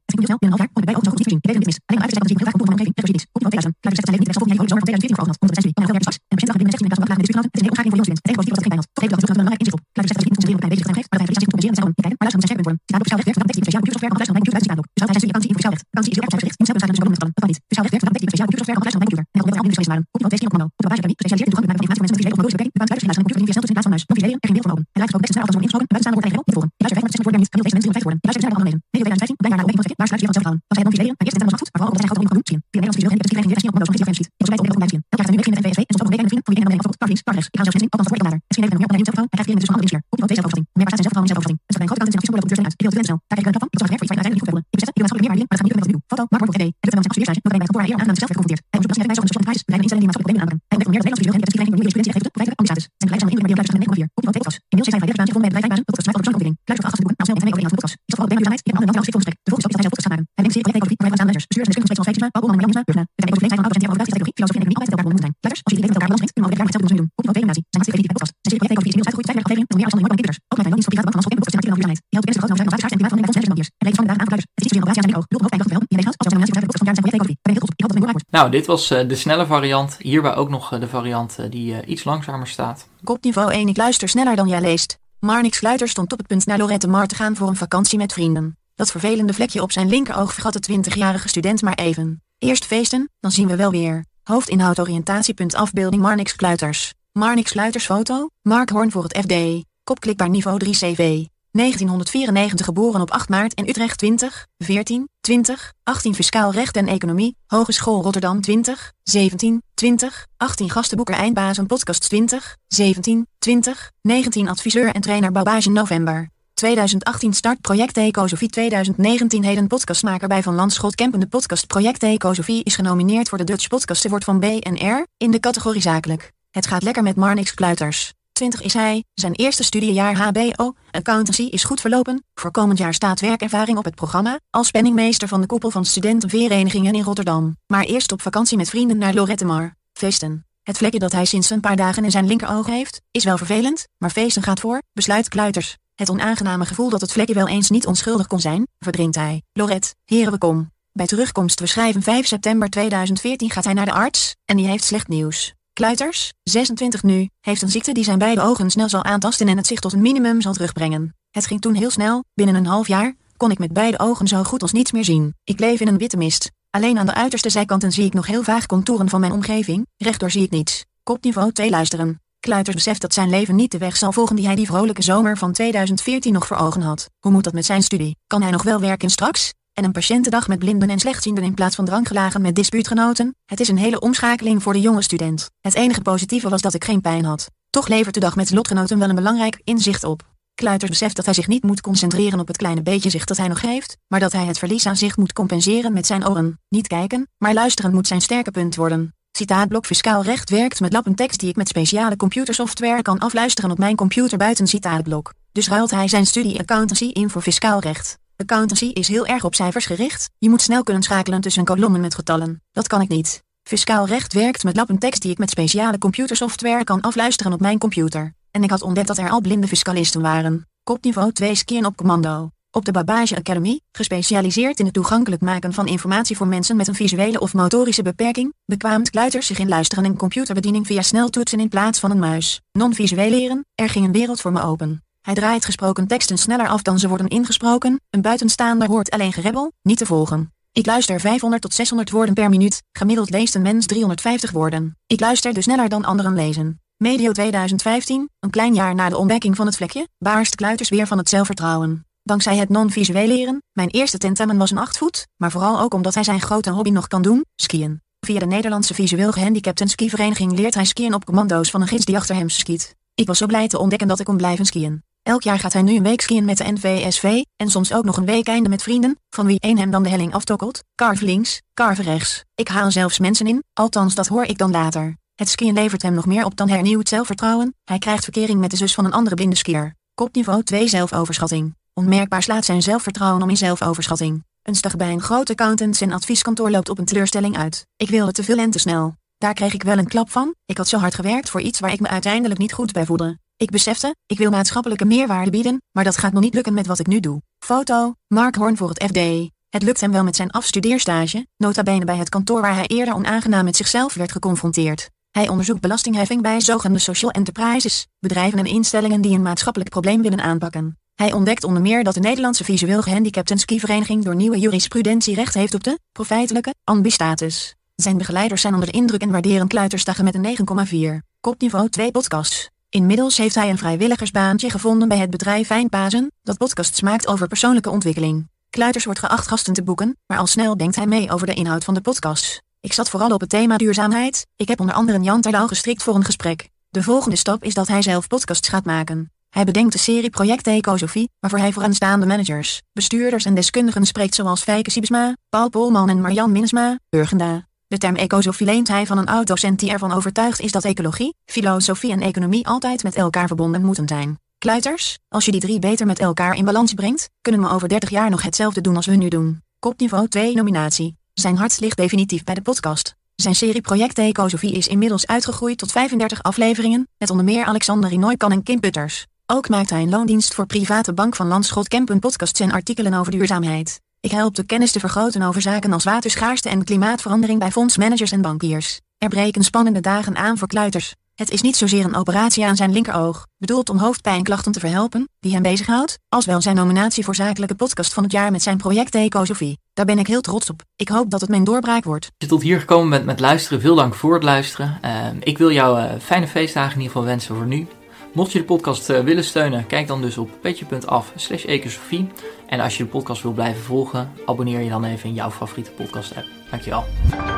Ik. 1.71 1.77
Alleen 1.87 1.99
maar 1.99 2.07
uitgezegd 2.07 2.25
dat 2.25 2.33
ik 2.35 2.39
heel 2.41 2.47
graag 2.49 2.57
voor 2.59 2.67
mijn 2.69 2.75
omgeving, 2.77 2.95
prettig 2.97 3.17
is. 3.19 3.25
Opnieuw 3.35 3.53
2000. 3.55 3.73
Luisters 3.85 3.99
zegt 3.99 4.07
zijn 4.07 4.15
leven 4.15 4.25
niet 4.25 4.31
best 4.31 4.41
op, 4.41 4.49
jij 4.51 4.57
zomer 4.69 4.83
van 4.83 4.89
2014 4.89 5.15
voor 5.15 5.23
ogen 5.23 5.33
had, 5.33 5.41
onder 5.43 5.55
de 5.55 5.61
studie. 5.61 5.75
En 5.79 5.83
veel 5.87 5.95
jaar 5.97 6.05
straks. 6.05 6.17
En 6.29 6.35
begin 6.37 6.49
dag 6.51 6.57
binnen 6.59 6.73
16 6.75 6.85
minuten 6.85 7.01
laag 7.01 7.11
met 7.11 7.19
de 7.19 7.25
discussie 7.25 7.47
Het 7.47 7.55
is 7.55 7.59
een 7.59 7.65
hele 7.65 7.73
omschakeling 7.75 7.93
voor 7.93 8.01
jongens 8.01 8.21
Het 8.21 8.27
enige 8.27 8.39
positief 8.39 8.55
wat 8.55 8.63
het 8.63 8.69
geen 8.69 8.81
Toch 8.95 9.03
even 9.05 9.15
dat 9.15 9.21
het 9.23 9.31
een 9.31 9.39
belangrijk 9.39 9.61
inzicht 9.63 9.77
op. 9.77 9.83
Luisters 9.97 10.11
zegt 10.11 10.19
dat 10.19 10.25
je 10.25 10.29
niet 10.29 10.37
concentreren 10.39 10.59
op 10.59 10.63
klein 10.63 10.73
bezig 10.75 10.87
zijn 10.89 10.97
geeft, 10.99 11.09
maar 11.11 11.19
dat 11.21 11.29
hij 11.29 11.37
zich 11.41 11.49
compenseren 11.51 11.75
en 11.75 11.79
zeggen, 11.79 11.95
kijken, 11.99 12.17
maar 12.19 12.27
luisteren 12.27 12.43
moet 12.43 12.51
zijn 12.53 12.67
worden. 12.67 12.81
Staat 12.89 13.01
op 13.01 13.07
sociaal 13.07 13.21
recht, 13.27 13.37
tekst 13.39 13.57
die 13.59 13.65
speciaal 13.65 13.83
computersoftware 13.83 14.13
kan 14.13 14.19
luisteren 14.21 14.35
naar 14.35 14.45
mijn 14.45 14.49
computer 14.49 14.59
luisteren 14.59 14.81
ook. 14.81 14.87
Dus 14.95 15.01
altijd 15.03 15.15
zijn 15.15 15.25
je 15.25 15.33
vakantie 15.33 15.49
in 15.51 15.57
sociaal 15.59 15.73
recht. 15.75 15.85
Vakantie 15.91 16.11
is 16.13 16.17
heel 16.17 16.25
erg 16.27 16.35
gericht. 16.39 16.55
Je 16.55 16.61
moet 16.61 16.69
zelf 16.69 16.77
bestaan 16.77 17.49
dus 17.51 17.59
kan 17.75 17.85
recht, 17.85 18.03
tekst 18.03 18.19
die 18.23 18.29
speciaal 18.31 18.49
computersoftware 18.49 18.79
kan 18.79 18.85
luisteren 18.87 19.03
naar 19.03 19.11
mijn 19.11 19.11
computer. 19.11 19.25
En 19.33 19.39
dat 19.39 19.45
wel 19.45 19.69
niet 19.69 19.91
waren. 19.93 20.05
Op 20.15 20.21
van 20.21 20.29
keer 20.31 20.49
op 20.49 20.55
Op 20.77 20.83
de 20.83 20.89
basis 20.91 21.03
van 21.03 21.11
gespecialiseerd 21.13 21.49
in 21.49 21.53
toegang 21.53 21.67
bij 21.69 21.75
informatie 21.85 22.01
van 22.01 22.07
mensen 22.07 22.25
leven 22.25 22.37
op 22.37 22.41
mobiele 22.41 22.57
beperking. 22.57 22.75
Bepaald 22.75 22.91
luisteren 22.93 23.09
naar 23.09 23.19
mijn 23.19 23.27
computer 23.27 23.45
die 23.45 23.55
snel 23.55 23.63
tussen 23.63 23.73
in 23.73 23.77
plaats 23.77 23.87
van 23.87 23.95
muis. 23.95 24.03
Nog 24.11 24.19
leden, 24.23 24.37
er 24.43 24.47
geen 24.49 24.55
beeld 24.57 24.67
van 24.67 24.73
open. 24.75 24.85
En 24.95 24.99
lijkt 25.01 25.13
ook 25.15 25.23
best 25.25 25.33
snel 25.35 25.45
als 25.45 25.55
een 25.55 25.65
ingesproken. 25.65 25.89
Buiten 25.93 26.05
staan 26.05 26.15
wordt 26.17 26.27
hij. 26.27 26.37
Niet 26.47 26.55
volgen. 26.57 26.71
Luister 26.83 26.97
160 27.01 27.25
worden 27.27 27.41
niet. 27.43 27.51
Gemiddeld 27.53 27.67
deze 27.67 27.77
mensen 27.77 27.91
350 27.95 28.07
worden. 28.07 28.21
Luister 28.27 28.41
naar 28.43 28.53
andere 28.55 28.67
leven. 28.69 28.81
Medio 28.93 29.05
2015, 29.09 29.39
blij 29.41 29.51
naar 29.51 29.59
de 29.61 29.65
ontdekking 29.65 29.85
van 29.85 29.99
Waar 29.99 30.09
sluit 30.09 30.21
van 30.23 30.35
zelfvertrouwen. 30.35 30.61
Want 30.67 30.75
zij 30.75 30.83
het 30.83 30.87
non-visuele 30.87 31.13
Mijn 31.17 31.25
eerste 31.27 31.39
tentamen 31.39 31.55
was 31.55 31.63
goed, 31.63 31.71
maar 31.71 31.79
vooral 31.81 31.93
omdat 31.93 32.03
zij 32.03 32.11
grote 32.11 32.27
kan 32.29 32.37
doen. 32.37 32.47
Zien. 32.51 32.61
Via 32.71 32.79
Nederlands 32.81 32.97
visueel 32.99 33.13
en 33.13 33.19
skiën 33.25 33.69
op 33.69 33.75
commando's 33.75 33.91
van 33.91 33.97
GTV 33.99 34.11
ziet. 34.19 34.29
Ik 34.39 34.43
was 34.43 34.49
blij 34.49 34.59
om 34.61 34.83
op 34.85 34.91
zien. 34.93 35.01
Elk 35.13 35.19
jaar 35.21 35.31
nu 35.33 35.39
week 35.39 35.49
in 35.49 35.55
de 35.55 35.61
NVSV 35.61 35.81
en 35.91 35.95
soms 35.99 36.09
de 36.09 36.31
vriend 36.31 36.43
van 36.45 36.51
wie 36.53 36.61
een 36.63 36.83
van 36.85 36.93
Carvings, 37.01 37.23
Carvings. 37.27 37.47
Ik 37.53 37.57
ga 37.57 37.63
zelfs 37.67 37.79
zien, 37.83 37.91
althans 37.93 38.09
ik 38.09 38.23
later. 38.25 38.39
Het 38.47 38.53
skiën 38.53 38.65
heeft 38.65 38.75
nog 38.75 38.81
meer 38.81 38.91
op 38.91 39.05
zelfvertrouwen. 39.09 39.31
Hij 39.33 39.37
krijgt 39.37 39.49
vier 39.49 39.59
dus 39.63 39.71
handen 39.73 39.85
in 39.85 40.01
Op 40.13 40.17
niveau 40.17 40.29
2 40.31 40.37
zelfverwachting. 40.39 40.65
Merkbaar 40.77 40.97
staat 40.97 41.05
zijn 41.05 41.07
zelfvertrouwen 41.07 41.27
in 41.27 41.33
zelfverwachting. 41.33 41.57
Het 41.65 41.73
is 41.73 42.29
een 42.29 42.41
op 42.89 42.93
de 42.95 43.07
snel. 43.07 43.19
Daar 43.29 43.37
krijg 43.39 43.43
ik 43.43 43.55
een 43.55 43.61
van. 43.61 43.94
Uiteindelijk 44.25 44.45
niet 44.45 44.55
goed. 44.55 44.73
Ik 44.73 44.79
besef, 44.79 44.95
ik 44.95 45.01
wil 45.01 45.19
meerwaarde 45.21 45.45
maar 45.45 45.53
dat 45.53 45.59
gaat 45.59 45.67
niet 45.67 45.75
lukken 45.75 45.85
met 45.85 45.95
ik. 45.95 46.09
Foto, 46.11 46.23
Mark 46.33 46.43
Het 46.45 46.83
doet 46.83 46.93
hem 46.93 46.99
aan 46.99 47.07
zijn 47.07 47.45
dat 47.45 47.51
bij 47.53 47.61
kantoor 47.65 47.81
aan 47.81 48.15
zichzelf 48.15 48.29
werd 48.29 48.33
geconfronteerd. 48.33 48.61
Hij 48.71 48.77
onderzoekt 48.77 48.95
belastingrijwijs 48.95 49.19
over 49.19 49.29
de 49.29 49.35
verschillende 49.35 49.49
prijzen, 49.49 49.65
bedrijven 49.67 49.85
en 49.85 49.85
instellingen 49.85 50.05
die 50.05 50.11
maatschappelijke 50.11 50.35
problemen 50.35 50.45
aanpakken. 50.45 50.69
Hij 50.69 50.77
ontdekt 50.77 50.91
meer 50.93 51.01
dat 51.01 51.09
Nederlands 51.09 51.21
visueel 51.21 51.35
handicap 51.35 51.53
skiën 51.55 51.71
door 51.71 51.79
nieuwe 51.79 51.95
heeft 52.15 52.27
op 52.29 52.35
profijtelijke 52.35 52.61
ambistatus. 52.61 52.85
Zijn 52.99 53.09
gelijkzame 53.09 53.31
indruk 53.33 53.43
maar 53.43 53.51
die 53.51 53.59
blijft 53.59 53.73
in 53.75 53.91
9,4. 53.95 54.17
Op 54.17 54.23
2 54.25 54.35
podcast. 54.37 54.57
Inmiddels 54.71 54.89
heeft 54.89 55.03
hij 55.03 55.09
vijf 55.09 55.27
bij 55.45 55.51
bedrijf 55.51 55.65
wijzen, 55.73 55.85
dat 55.87 55.95
is 55.95 56.01
over 56.01 56.13
persoonlijke 56.15 56.31
ontwikkeling. 56.31 56.55
Luister 56.69 56.85
achter 56.89 56.99
de 57.01 57.05
boeken, 57.05 57.19
nou 57.19 57.27
snel 57.27 57.37
zijn 57.39 57.47
mee 57.47 57.65
over 57.65 57.73
de 57.73 57.79
podcast. 57.79 57.95
Ik 57.95 58.11
zat 58.11 58.17
vooral 58.17 58.29
bij 58.31 58.37
duurzaamheid, 58.39 58.61
ik 58.63 58.69
heb 58.69 58.75
een 58.75 58.81
ander 58.81 58.95
dan 58.95 59.05
gesprek. 59.21 59.37
De 59.45 59.49
volgende 59.51 59.65
stap 59.65 59.71
is 59.71 59.77
dat 59.77 59.85
hij 59.85 59.89
zelf 59.89 60.03
gaat 60.05 60.13
maken. 60.13 60.25
Hij 60.35 60.43
denkt 60.43 60.55
zeer 60.55 60.65
project 60.65 60.79
ecologie, 60.81 60.99
maar 60.99 61.07
hij 61.07 61.13
gaat 61.15 61.23
aan 61.23 61.29
managers, 61.31 61.47
bestuurders 61.49 61.69
en 61.69 61.75
deskundigen 61.75 61.95
speciaal 61.95 62.07
feitjes, 62.09 62.31
Paul 62.33 62.41
Boman 62.43 62.57
en 62.57 62.63
Jan 62.65 62.85
Durfna. 62.87 63.03
We 63.15 63.21
zijn 63.21 63.29
ecologie 63.31 63.51
van 63.55 63.65
auto's 63.65 63.79
en 63.79 64.17
theorie 64.17 64.35
filosofie 64.37 64.61
en 64.61 64.65
economie 64.65 64.81
altijd 64.81 64.95
elkaar 64.95 65.09
moeten 65.09 65.25
zijn. 65.25 65.33
Luisters, 65.45 65.63
als 65.65 65.71
jullie 65.71 65.83
leven 65.83 65.95
met 65.95 65.99
elkaar 65.99 66.11
balans 66.11 66.21
brengt, 66.23 66.35
kunnen 66.35 66.49
we 66.49 66.55
met 66.55 66.69
hetzelfde 66.69 66.95
doen. 66.99 67.07
Op 67.19 67.23
niveau 67.23 67.37
2 67.37 67.49
natie. 67.49 67.63
Zijn 67.65 67.79
hartstikke 67.79 67.97
creatief 67.99 68.15
podcast. 68.15 68.33
Zijn 68.35 68.51
serie 68.51 68.61
project 68.63 68.75
ecologie 68.75 68.93
is 68.93 68.97
inmiddels 68.97 69.09
uitgegroeid, 69.09 69.29
vijf 69.29 69.37
jaar 69.39 69.47
afleveringen, 69.47 69.75
meer 69.79 69.87
afstanden 69.87 70.05
mooie 70.05 70.19
bank 70.19 70.27
Ook 70.51 70.57
met 70.59 70.65
een 70.67 70.73
logisch 70.75 70.89
private 70.91 71.07
bank 71.07 71.15
van 71.15 71.21
Landschap 71.21 71.35
en 71.35 71.43
podcast 71.43 71.57
en 71.57 71.63
duurzaamheid. 71.65 71.99
Die 72.09 72.15
helpt 72.17 72.27
de 72.27 72.39
grote 72.39 72.53
overheid 72.53 72.71
om 72.71 72.83
en 72.85 72.99
klimaat 72.99 73.13
van 73.13 73.19
Nederland 73.19 73.47
en 73.49 73.55
En 73.79 73.85
leeft 73.87 73.97
van 73.99 74.05
de 74.05 74.11
dagen 74.11 74.23
aan 74.23 74.41
Het 74.57 74.63
is 74.63 74.65
iets 74.65 74.73
voor 74.73 74.83
operatie 74.83 75.01
aan 75.01 75.09
zijn 75.09 75.19
oog. 75.19 75.25
Hulp 75.33 75.41
hoofd 75.43 75.53
en 75.55 75.59
grote 75.61 75.73
velden. 75.73 75.89
Je 75.93 75.97
weet 75.99 76.07
als 76.09 76.17
als 76.19 76.27
organisatie 76.27 76.53
bedrijven 76.55 76.69
podcast 76.69 76.81
van 76.81 76.87
jaar 76.89 76.97
zijn 76.99 77.05
project 77.05 77.19
ecologie. 77.19 77.37
Ben 77.45 77.51
ik 77.53 77.57
heel 77.57 77.63
trots 77.63 77.73
op. 77.73 77.79
Ik 77.79 77.83
hoop 77.83 77.91
dat 77.91 77.97
het 77.97 78.05
een 78.05 78.15
wordt. 78.15 78.23
Nou, 78.35 78.49
dit 78.49 78.65
was 78.65 78.91
uh, 78.91 79.07
de 79.07 79.15
snelle 79.15 79.45
variant. 79.45 79.95
Hierbij 79.99 80.35
ook 80.35 80.49
nog 80.49 80.73
uh, 80.73 80.79
de 80.79 80.87
variant 80.87 81.37
uh, 81.39 81.45
die 81.49 81.85
iets 81.85 82.03
langzamer 82.03 82.47
staat. 82.47 82.87
Kopniveau 83.03 83.51
1. 83.51 83.67
Ik 83.67 83.77
luister 83.77 84.09
sneller 84.09 84.35
dan 84.35 84.47
jij 84.47 84.61
leest. 84.61 84.97
Marnix 85.19 85.59
Kluiter 85.59 85.87
stond 85.87 86.11
op 86.11 86.17
het 86.17 86.27
punt 86.27 86.45
naar 86.45 86.57
Lorette 86.57 86.87
Mar 86.87 87.07
te 87.07 87.15
gaan 87.15 87.35
voor 87.35 87.47
een 87.47 87.55
vakantie 87.55 87.97
met 87.97 88.13
vrienden. 88.13 88.57
Dat 88.75 88.91
vervelende 88.91 89.33
vlekje 89.33 89.61
op 89.61 89.71
zijn 89.71 89.89
linkeroog 89.89 90.33
vergat 90.33 90.65
de 90.65 90.79
20-jarige 90.79 91.27
student 91.27 91.61
maar 91.61 91.73
even. 91.73 92.23
Eerst 92.37 92.65
feesten, 92.65 93.09
dan 93.19 93.31
zien 93.31 93.47
we 93.47 93.55
wel 93.55 93.71
weer. 93.71 94.05
Hoofdinhoud 94.23 94.79
oriëntatiepunt 94.79 95.55
afbeelding 95.55 96.01
Marnix 96.01 96.35
Kluiters. 96.35 96.93
Marnix 97.11 97.51
Kluiters 97.51 97.85
foto, 97.85 98.29
Mark 98.41 98.69
Horn 98.69 98.91
voor 98.91 99.03
het 99.03 99.17
FD. 99.17 99.63
Kopklikbaar 99.83 100.29
niveau 100.29 100.59
3 100.59 100.73
CV. 100.73 101.25
1994 101.55 102.65
geboren 102.65 103.01
op 103.01 103.11
8 103.11 103.29
maart 103.29 103.53
in 103.53 103.69
Utrecht 103.69 103.97
20, 103.97 104.47
14, 104.57 105.09
20, 105.21 105.73
18 105.83 106.15
Fiscaal 106.15 106.51
Recht 106.51 106.75
en 106.75 106.87
Economie, 106.87 107.35
Hogeschool 107.47 108.01
Rotterdam 108.01 108.41
20, 108.41 108.91
17, 109.03 109.63
20, 109.73 110.27
18 110.37 110.69
Gastenboeker 110.69 111.15
Eindbazen 111.15 111.65
Podcast 111.65 112.01
20, 112.01 112.57
17, 112.67 113.27
20, 113.39 113.91
19 114.01 114.49
Adviseur 114.49 114.93
en 114.93 115.01
trainer 115.01 115.31
Babage 115.31 115.69
November. 115.69 116.29
2018 116.53 117.33
start 117.33 117.61
Project 117.61 117.97
Ecosofie 117.97 118.49
2019 118.49 119.43
heden 119.43 119.67
podcastmaker 119.67 120.27
bij 120.27 120.43
Van 120.43 120.55
Landschot 120.55 120.95
Kempen. 120.95 121.19
De 121.19 121.27
podcast 121.27 121.67
Project 121.67 122.03
Ecosofie 122.03 122.63
is 122.63 122.75
genomineerd 122.75 123.29
voor 123.29 123.37
de 123.37 123.43
Dutch 123.43 123.67
Podcast 123.67 124.05
Award 124.05 124.23
van 124.23 124.39
BNR 124.39 125.05
in 125.17 125.31
de 125.31 125.39
categorie 125.39 125.81
zakelijk. 125.81 126.31
Het 126.51 126.67
gaat 126.67 126.83
lekker 126.83 127.03
met 127.03 127.15
Marnix 127.15 127.53
Kluiters. 127.53 128.14
20 128.35 128.61
is 128.61 128.73
hij, 128.73 129.03
zijn 129.13 129.33
eerste 129.33 129.63
studiejaar 129.63 130.15
HBO, 130.15 130.73
accountancy 130.91 131.43
is 131.43 131.63
goed 131.63 131.81
verlopen, 131.81 132.23
voor 132.33 132.51
komend 132.51 132.77
jaar 132.77 132.93
staat 132.93 133.19
werkervaring 133.19 133.77
op 133.77 133.85
het 133.85 133.95
programma, 133.95 134.39
als 134.49 134.71
penningmeester 134.71 135.27
van 135.27 135.41
de 135.41 135.47
koepel 135.47 135.71
van 135.71 135.85
studentenverenigingen 135.85 136.93
in 136.93 137.03
Rotterdam. 137.03 137.57
Maar 137.67 137.83
eerst 137.83 138.11
op 138.11 138.21
vakantie 138.21 138.57
met 138.57 138.69
vrienden 138.69 138.97
naar 138.97 139.13
Lorettemar. 139.13 139.75
Feesten. 139.93 140.45
Het 140.63 140.77
vlekje 140.77 140.99
dat 140.99 141.11
hij 141.11 141.25
sinds 141.25 141.49
een 141.49 141.59
paar 141.59 141.75
dagen 141.75 142.03
in 142.03 142.11
zijn 142.11 142.27
linkeroog 142.27 142.65
heeft, 142.65 143.01
is 143.11 143.23
wel 143.23 143.37
vervelend, 143.37 143.87
maar 143.97 144.09
feesten 144.09 144.43
gaat 144.43 144.59
voor, 144.59 144.81
besluit 144.93 145.29
Kluiters. 145.29 145.77
Het 145.95 146.09
onaangename 146.09 146.65
gevoel 146.65 146.89
dat 146.89 147.01
het 147.01 147.11
vlekje 147.11 147.33
wel 147.33 147.47
eens 147.47 147.69
niet 147.69 147.85
onschuldig 147.85 148.27
kon 148.27 148.39
zijn, 148.39 148.67
verdringt 148.79 149.15
hij. 149.15 149.41
Lorette, 149.53 149.95
heren 150.05 150.31
we 150.31 150.37
kom. 150.37 150.71
Bij 150.91 151.05
terugkomst 151.05 151.59
we 151.59 151.67
schrijven 151.67 152.01
5 152.01 152.27
september 152.27 152.69
2014 152.69 153.49
gaat 153.49 153.63
hij 153.63 153.73
naar 153.73 153.85
de 153.85 153.93
arts, 153.93 154.35
en 154.45 154.57
die 154.57 154.67
heeft 154.67 154.83
slecht 154.83 155.07
nieuws. 155.07 155.53
Kluiters, 155.75 156.33
26 156.43 157.03
nu, 157.03 157.29
heeft 157.41 157.61
een 157.61 157.69
ziekte 157.69 157.91
die 157.91 158.03
zijn 158.03 158.17
beide 158.17 158.41
ogen 158.41 158.69
snel 158.69 158.89
zal 158.89 159.03
aantasten 159.03 159.47
en 159.47 159.57
het 159.57 159.67
zicht 159.67 159.81
tot 159.81 159.93
een 159.93 160.01
minimum 160.01 160.41
zal 160.41 160.53
terugbrengen. 160.53 161.15
Het 161.31 161.45
ging 161.45 161.61
toen 161.61 161.73
heel 161.73 161.89
snel, 161.89 162.23
binnen 162.33 162.55
een 162.55 162.65
half 162.65 162.87
jaar, 162.87 163.15
kon 163.37 163.51
ik 163.51 163.59
met 163.59 163.73
beide 163.73 163.99
ogen 163.99 164.27
zo 164.27 164.43
goed 164.43 164.61
als 164.61 164.71
niets 164.71 164.91
meer 164.91 165.03
zien. 165.03 165.35
Ik 165.43 165.59
leef 165.59 165.79
in 165.79 165.87
een 165.87 165.97
witte 165.97 166.17
mist. 166.17 166.51
Alleen 166.69 166.97
aan 166.97 167.05
de 167.05 167.13
uiterste 167.13 167.49
zijkanten 167.49 167.91
zie 167.91 168.05
ik 168.05 168.13
nog 168.13 168.27
heel 168.27 168.43
vaag 168.43 168.65
contouren 168.65 169.09
van 169.09 169.19
mijn 169.19 169.31
omgeving, 169.31 169.87
rechtdoor 169.97 170.31
zie 170.31 170.43
ik 170.43 170.51
niets. 170.51 170.85
Kopniveau 171.03 171.51
2 171.51 171.69
luisteren. 171.69 172.21
Kluiters 172.39 172.75
beseft 172.75 173.01
dat 173.01 173.13
zijn 173.13 173.29
leven 173.29 173.55
niet 173.55 173.71
de 173.71 173.77
weg 173.77 173.97
zal 173.97 174.11
volgen 174.11 174.35
die 174.35 174.45
hij 174.45 174.55
die 174.55 174.65
vrolijke 174.65 175.01
zomer 175.01 175.37
van 175.37 175.51
2014 175.51 176.33
nog 176.33 176.47
voor 176.47 176.57
ogen 176.57 176.81
had. 176.81 177.09
Hoe 177.19 177.31
moet 177.31 177.43
dat 177.43 177.53
met 177.53 177.65
zijn 177.65 177.83
studie? 177.83 178.15
Kan 178.27 178.41
hij 178.41 178.51
nog 178.51 178.63
wel 178.63 178.79
werken 178.79 179.09
straks? 179.09 179.53
En 179.75 179.83
een 179.83 179.91
patiëntendag 179.91 180.47
met 180.47 180.59
blinden 180.59 180.89
en 180.89 180.99
slechtzienden 180.99 181.43
in 181.43 181.53
plaats 181.53 181.75
van 181.75 181.85
drankgelagen 181.85 182.41
met 182.41 182.55
dispuutgenoten? 182.55 183.35
Het 183.45 183.59
is 183.59 183.67
een 183.67 183.77
hele 183.77 183.99
omschakeling 183.99 184.63
voor 184.63 184.73
de 184.73 184.81
jonge 184.81 185.01
student. 185.01 185.49
Het 185.61 185.73
enige 185.73 186.01
positieve 186.01 186.49
was 186.49 186.61
dat 186.61 186.73
ik 186.73 186.83
geen 186.83 187.01
pijn 187.01 187.25
had. 187.25 187.51
Toch 187.69 187.87
levert 187.87 188.13
de 188.13 188.19
dag 188.19 188.35
met 188.35 188.51
lotgenoten 188.51 188.99
wel 188.99 189.09
een 189.09 189.15
belangrijk 189.15 189.61
inzicht 189.63 190.03
op. 190.03 190.23
Kluiters 190.53 190.89
beseft 190.89 191.15
dat 191.15 191.25
hij 191.25 191.33
zich 191.33 191.47
niet 191.47 191.63
moet 191.63 191.81
concentreren 191.81 192.39
op 192.39 192.47
het 192.47 192.57
kleine 192.57 192.81
beetje 192.81 193.09
zicht 193.09 193.27
dat 193.27 193.37
hij 193.37 193.47
nog 193.47 193.61
heeft, 193.61 193.97
maar 194.07 194.19
dat 194.19 194.31
hij 194.31 194.45
het 194.45 194.57
verlies 194.57 194.85
aan 194.85 194.97
zicht 194.97 195.17
moet 195.17 195.33
compenseren 195.33 195.93
met 195.93 196.05
zijn 196.05 196.27
oren. 196.27 196.59
Niet 196.69 196.87
kijken, 196.87 197.27
maar 197.37 197.53
luisteren 197.53 197.93
moet 197.93 198.07
zijn 198.07 198.21
sterke 198.21 198.51
punt 198.51 198.75
worden. 198.75 199.13
Citaatblok 199.31 199.85
Fiscaal 199.85 200.23
recht 200.23 200.49
werkt 200.49 200.79
met 200.79 200.93
lappentekst 200.93 201.39
die 201.39 201.49
ik 201.49 201.55
met 201.55 201.67
speciale 201.67 202.15
computersoftware 202.15 203.01
kan 203.01 203.19
afluisteren 203.19 203.71
op 203.71 203.77
mijn 203.77 203.95
computer 203.95 204.37
buiten 204.37 204.67
citaatblok. 204.67 205.33
Dus 205.51 205.67
ruilt 205.67 205.91
hij 205.91 206.07
zijn 206.07 206.25
studie 206.25 206.59
accountancy 206.59 207.05
in 207.05 207.29
voor 207.29 207.41
fiscaal 207.41 207.79
recht. 207.79 208.17
Accountancy 208.37 208.85
is 208.85 209.07
heel 209.07 209.25
erg 209.25 209.43
op 209.43 209.55
cijfers 209.55 209.85
gericht, 209.85 210.29
je 210.37 210.49
moet 210.49 210.61
snel 210.61 210.83
kunnen 210.83 211.03
schakelen 211.03 211.41
tussen 211.41 211.65
kolommen 211.65 212.01
met 212.01 212.15
getallen. 212.15 212.61
Dat 212.71 212.87
kan 212.87 213.01
ik 213.01 213.09
niet. 213.09 213.43
Fiscaal 213.63 214.07
recht 214.07 214.33
werkt 214.33 214.63
met 214.63 214.75
lappentekst 214.75 215.21
die 215.21 215.31
ik 215.31 215.37
met 215.37 215.49
speciale 215.49 215.97
computersoftware 215.97 216.83
kan 216.83 217.01
afluisteren 217.01 217.53
op 217.53 217.59
mijn 217.59 217.77
computer. 217.77 218.33
En 218.51 218.63
ik 218.63 218.69
had 218.69 218.81
ontdekt 218.81 219.07
dat 219.07 219.17
er 219.17 219.29
al 219.29 219.41
blinde 219.41 219.67
fiscalisten 219.67 220.21
waren. 220.21 220.67
Kopniveau 220.83 221.31
2 221.31 221.55
skiën 221.55 221.85
op 221.85 221.95
commando. 221.95 222.49
Op 222.71 222.85
de 222.85 222.91
Babage 222.91 223.37
Academy, 223.37 223.79
gespecialiseerd 223.91 224.79
in 224.79 224.85
het 224.85 224.93
toegankelijk 224.93 225.41
maken 225.41 225.73
van 225.73 225.87
informatie 225.87 226.37
voor 226.37 226.47
mensen 226.47 226.75
met 226.75 226.87
een 226.87 226.95
visuele 226.95 227.39
of 227.39 227.53
motorische 227.53 228.03
beperking, 228.03 228.53
bekwaamt 228.65 229.09
Kluiters 229.09 229.47
zich 229.47 229.59
in 229.59 229.67
luisteren 229.67 230.05
en 230.05 230.17
computerbediening 230.17 230.87
via 230.87 231.01
sneltoetsen 231.01 231.59
in 231.59 231.69
plaats 231.69 231.99
van 231.99 232.11
een 232.11 232.19
muis. 232.19 232.61
Non-visueel 232.71 233.29
leren, 233.29 233.65
er 233.75 233.89
ging 233.89 234.05
een 234.05 234.11
wereld 234.11 234.41
voor 234.41 234.51
me 234.51 234.61
open. 234.61 235.04
Hij 235.25 235.33
draait 235.33 235.65
gesproken 235.65 236.07
teksten 236.07 236.37
sneller 236.37 236.67
af 236.67 236.81
dan 236.81 236.99
ze 236.99 237.07
worden 237.07 237.27
ingesproken, 237.27 238.01
een 238.09 238.21
buitenstaander 238.21 238.87
hoort 238.87 239.09
alleen 239.09 239.33
gerebbel, 239.33 239.71
niet 239.81 239.97
te 239.97 240.05
volgen. 240.05 240.53
Ik 240.71 240.85
luister 240.85 241.19
500 241.19 241.61
tot 241.61 241.73
600 241.73 242.09
woorden 242.09 242.33
per 242.33 242.49
minuut, 242.49 242.83
gemiddeld 242.91 243.29
leest 243.29 243.55
een 243.55 243.61
mens 243.61 243.85
350 243.85 244.51
woorden. 244.51 244.97
Ik 245.07 245.19
luister 245.19 245.53
dus 245.53 245.63
sneller 245.63 245.89
dan 245.89 246.05
anderen 246.05 246.33
lezen. 246.33 246.81
Medio 246.97 247.31
2015, 247.31 248.29
een 248.39 248.49
klein 248.49 248.73
jaar 248.73 248.95
na 248.95 249.09
de 249.09 249.17
ontdekking 249.17 249.55
van 249.55 249.65
het 249.65 249.75
vlekje, 249.75 250.07
baarst 250.17 250.55
Kluiters 250.55 250.89
weer 250.89 251.07
van 251.07 251.17
het 251.17 251.29
zelfvertrouwen. 251.29 252.05
Dankzij 252.23 252.57
het 252.57 252.69
non-visueel 252.69 253.27
leren, 253.27 253.63
mijn 253.71 253.89
eerste 253.89 254.17
tentamen 254.17 254.57
was 254.57 254.71
een 254.71 254.77
achtvoet, 254.77 255.27
maar 255.35 255.51
vooral 255.51 255.79
ook 255.79 255.93
omdat 255.93 256.13
hij 256.13 256.23
zijn 256.23 256.41
grote 256.41 256.69
hobby 256.69 256.89
nog 256.89 257.07
kan 257.07 257.21
doen, 257.21 257.45
skiën. 257.55 258.01
Via 258.19 258.39
de 258.39 258.45
Nederlandse 258.45 258.93
visueel 258.93 259.31
gehandicapten 259.31 259.87
skivereniging 259.87 260.51
leert 260.51 260.73
hij 260.73 260.85
skiën 260.85 261.13
op 261.13 261.25
commando's 261.25 261.69
van 261.69 261.81
een 261.81 261.87
gids 261.87 262.05
die 262.05 262.17
achter 262.17 262.35
hem 262.35 262.49
skiet. 262.49 262.95
Ik 263.15 263.27
was 263.27 263.37
zo 263.37 263.45
blij 263.45 263.67
te 263.67 263.79
ontdekken 263.79 264.07
dat 264.07 264.19
ik 264.19 264.25
kon 264.25 264.37
blijven 264.37 264.65
skiën. 264.65 265.03
Elk 265.27 265.43
jaar 265.43 265.59
gaat 265.59 265.73
hij 265.73 265.81
nu 265.81 265.95
een 265.95 266.03
week 266.03 266.21
skiën 266.21 266.45
met 266.45 266.57
de 266.57 266.71
NVSV, 266.71 267.43
en 267.55 267.69
soms 267.69 267.93
ook 267.93 268.03
nog 268.03 268.17
een 268.17 268.25
week 268.25 268.47
einde 268.47 268.69
met 268.69 268.83
vrienden, 268.83 269.19
van 269.29 269.45
wie 269.45 269.59
één 269.59 269.77
hem 269.77 269.91
dan 269.91 270.03
de 270.03 270.09
helling 270.09 270.33
aftokkelt, 270.33 270.83
carve 270.95 271.25
links, 271.25 271.61
carve 271.73 272.01
rechts. 272.01 272.43
Ik 272.55 272.67
haal 272.67 272.91
zelfs 272.91 273.19
mensen 273.19 273.47
in, 273.47 273.63
althans 273.73 274.15
dat 274.15 274.27
hoor 274.27 274.43
ik 274.43 274.57
dan 274.57 274.71
later. 274.71 275.17
Het 275.35 275.49
skiën 275.49 275.73
levert 275.73 276.01
hem 276.01 276.13
nog 276.13 276.25
meer 276.25 276.45
op 276.45 276.55
dan 276.55 276.69
hernieuwd 276.69 277.09
zelfvertrouwen, 277.09 277.75
hij 277.83 277.97
krijgt 277.97 278.23
verkering 278.23 278.59
met 278.59 278.71
de 278.71 278.77
zus 278.77 278.93
van 278.93 279.05
een 279.05 279.13
andere 279.13 279.35
blinde 279.35 279.55
skier. 279.55 279.95
Kopniveau 280.13 280.63
2 280.63 280.87
zelfoverschatting. 280.87 281.75
Onmerkbaar 281.93 282.43
slaat 282.43 282.65
zijn 282.65 282.81
zelfvertrouwen 282.81 283.41
om 283.41 283.49
in 283.49 283.57
zelfoverschatting. 283.57 284.43
Een 284.61 284.75
stag 284.75 284.95
bij 284.95 285.11
een 285.11 285.21
groot 285.21 285.49
accountants- 285.49 286.01
en 286.01 286.11
advieskantoor 286.11 286.71
loopt 286.71 286.89
op 286.89 286.97
een 286.97 287.05
teleurstelling 287.05 287.57
uit. 287.57 287.87
Ik 287.97 288.09
wilde 288.09 288.31
te 288.31 288.43
veel 288.43 288.57
en 288.57 288.69
te 288.69 288.79
snel. 288.79 289.15
Daar 289.37 289.53
kreeg 289.53 289.73
ik 289.73 289.83
wel 289.83 289.97
een 289.97 290.07
klap 290.07 290.31
van, 290.31 290.55
ik 290.65 290.77
had 290.77 290.87
zo 290.87 290.97
hard 290.97 291.15
gewerkt 291.15 291.49
voor 291.49 291.61
iets 291.61 291.79
waar 291.79 291.93
ik 291.93 291.99
me 291.99 292.07
uiteindelijk 292.07 292.59
niet 292.59 292.73
goed 292.73 292.91
bij 292.91 293.05
voelde. 293.05 293.37
Ik 293.57 293.69
besefte, 293.71 294.15
ik 294.25 294.37
wil 294.37 294.49
maatschappelijke 294.49 295.05
meerwaarde 295.05 295.51
bieden, 295.51 295.81
maar 295.91 296.03
dat 296.03 296.17
gaat 296.17 296.33
nog 296.33 296.41
niet 296.41 296.53
lukken 296.53 296.73
met 296.73 296.87
wat 296.87 296.99
ik 296.99 297.07
nu 297.07 297.19
doe. 297.19 297.41
Foto, 297.59 298.13
Mark 298.27 298.55
Horn 298.55 298.77
voor 298.77 298.89
het 298.89 299.03
FD. 299.03 299.49
Het 299.69 299.83
lukt 299.83 300.01
hem 300.01 300.11
wel 300.11 300.23
met 300.23 300.35
zijn 300.35 300.51
afstudeerstage, 300.51 301.47
nota 301.57 301.83
bene 301.83 302.05
bij 302.05 302.15
het 302.15 302.29
kantoor 302.29 302.61
waar 302.61 302.75
hij 302.75 302.87
eerder 302.87 303.13
onaangenaam 303.13 303.65
met 303.65 303.75
zichzelf 303.75 304.13
werd 304.13 304.31
geconfronteerd. 304.31 305.09
Hij 305.31 305.49
onderzoekt 305.49 305.81
belastingheffing 305.81 306.41
bij 306.41 306.61
zogenaamde 306.61 306.99
social 306.99 307.31
enterprises, 307.31 308.07
bedrijven 308.19 308.59
en 308.59 308.65
instellingen 308.65 309.21
die 309.21 309.35
een 309.35 309.41
maatschappelijk 309.41 309.89
probleem 309.89 310.21
willen 310.21 310.41
aanpakken. 310.41 310.99
Hij 311.13 311.33
ontdekt 311.33 311.63
onder 311.63 311.81
meer 311.81 312.03
dat 312.03 312.13
de 312.13 312.19
Nederlandse 312.19 312.63
visueel 312.63 313.01
gehandicapten 313.01 313.57
skivereniging 313.57 314.23
door 314.23 314.35
nieuwe 314.35 314.59
jurisprudentie 314.59 315.35
recht 315.35 315.53
heeft 315.53 315.73
op 315.73 315.83
de 315.83 315.99
profijtelijke 316.11 316.73
ambistatus. 316.83 317.75
Zijn 317.95 318.17
begeleiders 318.17 318.61
zijn 318.61 318.73
onder 318.73 318.91
de 318.91 318.97
indruk 318.97 319.21
en 319.21 319.31
waarderen 319.31 319.67
kluitersdagen 319.67 320.23
met 320.23 320.35
een 320.35 321.19
9,4. 321.21 321.25
Kopniveau 321.39 321.89
2 321.89 322.11
podcasts. 322.11 322.73
Inmiddels 322.95 323.37
heeft 323.37 323.55
hij 323.55 323.69
een 323.69 323.77
vrijwilligersbaantje 323.77 324.69
gevonden 324.69 325.07
bij 325.07 325.17
het 325.17 325.29
bedrijf 325.29 325.67
Fijnpazen, 325.67 326.31
dat 326.43 326.57
podcasts 326.57 327.01
maakt 327.01 327.27
over 327.27 327.47
persoonlijke 327.47 327.89
ontwikkeling. 327.89 328.47
Kluiters 328.69 329.05
wordt 329.05 329.19
geacht 329.19 329.47
gasten 329.47 329.73
te 329.73 329.83
boeken, 329.83 330.17
maar 330.25 330.37
al 330.37 330.47
snel 330.47 330.77
denkt 330.77 330.95
hij 330.95 331.05
mee 331.05 331.31
over 331.31 331.47
de 331.47 331.53
inhoud 331.53 331.83
van 331.83 331.93
de 331.93 332.01
podcasts. 332.01 332.61
Ik 332.79 332.93
zat 332.93 333.09
vooral 333.09 333.29
op 333.29 333.39
het 333.39 333.49
thema 333.49 333.77
duurzaamheid. 333.77 334.47
Ik 334.55 334.67
heb 334.67 334.79
onder 334.79 334.95
andere 334.95 335.19
Jan 335.19 335.41
Terlouw 335.41 335.67
gestrikt 335.67 336.03
voor 336.03 336.15
een 336.15 336.23
gesprek. 336.23 336.69
De 336.89 337.03
volgende 337.03 337.35
stap 337.35 337.63
is 337.63 337.73
dat 337.73 337.87
hij 337.87 338.01
zelf 338.01 338.27
podcasts 338.27 338.67
gaat 338.67 338.85
maken. 338.85 339.31
Hij 339.49 339.63
bedenkt 339.63 339.91
de 339.91 339.99
serie 339.99 340.29
Project 340.29 340.67
Ecosofie, 340.67 341.29
waarvoor 341.39 341.59
hij 341.59 341.73
vooraanstaande 341.73 342.25
managers, 342.25 342.81
bestuurders 342.93 343.45
en 343.45 343.55
deskundigen 343.55 344.05
spreekt 344.05 344.35
zoals 344.35 344.63
Fijke 344.63 344.91
Siebesma, 344.91 345.35
Paul 345.49 345.69
Polman 345.69 346.09
en 346.09 346.21
Marjan 346.21 346.51
Minnesma, 346.51 346.99
Burgenda. 347.09 347.67
De 347.87 347.97
term 347.97 348.15
ecosofie 348.15 348.65
leent 348.65 348.87
hij 348.87 349.05
van 349.05 349.17
een 349.17 349.25
oud-docent 349.25 349.79
die 349.79 349.91
ervan 349.91 350.11
overtuigd 350.11 350.59
is 350.59 350.71
dat 350.71 350.83
ecologie, 350.83 351.35
filosofie 351.45 352.11
en 352.11 352.21
economie 352.21 352.67
altijd 352.67 353.03
met 353.03 353.15
elkaar 353.15 353.47
verbonden 353.47 353.81
moeten 353.81 354.07
zijn. 354.07 354.39
Kluiters, 354.57 355.17
als 355.27 355.45
je 355.45 355.51
die 355.51 355.61
drie 355.61 355.79
beter 355.79 356.05
met 356.05 356.19
elkaar 356.19 356.55
in 356.55 356.65
balans 356.65 356.93
brengt, 356.93 357.29
kunnen 357.41 357.61
we 357.61 357.69
over 357.69 357.87
30 357.87 358.09
jaar 358.09 358.29
nog 358.29 358.41
hetzelfde 358.41 358.81
doen 358.81 358.95
als 358.95 359.05
we 359.05 359.15
nu 359.15 359.27
doen. 359.27 359.61
Kopniveau 359.79 360.27
2 360.27 360.55
nominatie. 360.55 361.17
Zijn 361.33 361.57
hart 361.57 361.79
ligt 361.79 361.97
definitief 361.97 362.43
bij 362.43 362.55
de 362.55 362.61
podcast. 362.61 363.15
Zijn 363.35 363.55
serie 363.55 363.81
Project 363.81 364.17
Ecosofie 364.17 364.73
is 364.73 364.87
inmiddels 364.87 365.27
uitgegroeid 365.27 365.77
tot 365.77 365.91
35 365.91 366.43
afleveringen, 366.43 367.07
met 367.17 367.29
onder 367.29 367.45
meer 367.45 367.65
Alexander 367.65 368.09
Rinoykan 368.09 368.51
en 368.51 368.63
Kim 368.63 368.79
Putters. 368.79 369.25
Ook 369.45 369.69
maakt 369.69 369.89
hij 369.89 370.01
een 370.01 370.09
loondienst 370.09 370.53
voor 370.53 370.65
private 370.65 371.13
bank 371.13 371.35
van 371.35 371.47
Landschot 371.47 371.87
Kempen 371.87 372.19
podcasts 372.19 372.59
en 372.59 372.71
artikelen 372.71 373.13
over 373.13 373.31
duurzaamheid. 373.31 373.99
Ik 374.25 374.31
help 374.31 374.55
de 374.55 374.65
kennis 374.65 374.91
te 374.91 374.99
vergroten 374.99 375.41
over 375.41 375.61
zaken 375.61 375.93
als 375.93 376.03
waterschaarste 376.03 376.69
en 376.69 376.83
klimaatverandering 376.83 377.59
bij 377.59 377.71
fondsmanagers 377.71 378.31
en 378.31 378.41
bankiers. 378.41 378.99
Er 379.17 379.29
breken 379.29 379.63
spannende 379.63 379.99
dagen 379.99 380.35
aan 380.35 380.57
voor 380.57 380.67
kluiters. 380.67 381.15
Het 381.35 381.51
is 381.51 381.61
niet 381.61 381.75
zozeer 381.75 382.05
een 382.05 382.15
operatie 382.15 382.65
aan 382.65 382.75
zijn 382.75 382.91
linkeroog, 382.91 383.47
bedoeld 383.57 383.89
om 383.89 383.97
hoofdpijnklachten 383.97 384.71
te 384.71 384.79
verhelpen, 384.79 385.29
die 385.39 385.53
hem 385.53 385.61
bezighoudt, 385.61 386.19
als 386.29 386.45
wel 386.45 386.61
zijn 386.61 386.75
nominatie 386.75 387.23
voor 387.23 387.35
zakelijke 387.35 387.75
podcast 387.75 388.13
van 388.13 388.23
het 388.23 388.31
jaar 388.31 388.51
met 388.51 388.63
zijn 388.63 388.77
project 388.77 389.15
Ecosofie. 389.15 389.77
Daar 389.93 390.05
ben 390.05 390.19
ik 390.19 390.27
heel 390.27 390.41
trots 390.41 390.69
op. 390.69 390.81
Ik 390.95 391.09
hoop 391.09 391.29
dat 391.29 391.41
het 391.41 391.49
mijn 391.49 391.63
doorbraak 391.63 392.03
wordt. 392.03 392.25
Als 392.25 392.33
je 392.37 392.47
tot 392.47 392.61
hier 392.61 392.79
gekomen 392.79 393.09
bent 393.09 393.25
met 393.25 393.39
luisteren, 393.39 393.81
veel 393.81 393.95
dank 393.95 394.15
voor 394.15 394.33
het 394.33 394.43
luisteren. 394.43 394.99
Uh, 395.05 395.27
ik 395.39 395.57
wil 395.57 395.71
jou 395.71 395.99
uh, 395.99 396.11
fijne 396.21 396.47
feestdagen 396.47 396.93
in 396.93 397.01
ieder 397.01 397.11
geval 397.11 397.27
wensen 397.27 397.55
voor 397.55 397.65
nu. 397.65 397.87
Mocht 398.35 398.51
je 398.51 398.59
de 398.59 398.65
podcast 398.65 399.09
uh, 399.09 399.19
willen 399.19 399.43
steunen, 399.43 399.87
kijk 399.87 400.07
dan 400.07 400.21
dus 400.21 400.37
op 400.37 400.49
petje.af 400.61 401.31
slash 401.35 401.65
ecosofie. 401.65 402.27
En 402.67 402.79
als 402.79 402.97
je 402.97 403.03
de 403.03 403.09
podcast 403.09 403.41
wil 403.41 403.51
blijven 403.51 403.83
volgen, 403.83 404.31
abonneer 404.45 404.79
je 404.81 404.89
dan 404.89 405.03
even 405.03 405.29
in 405.29 405.35
jouw 405.35 405.51
favoriete 405.51 405.91
podcast 405.91 406.35
app. 406.35 406.45
Dankjewel. 406.69 407.03